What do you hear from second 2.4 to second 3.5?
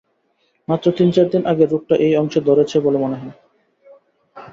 ধরেছে বলে মনে হয়।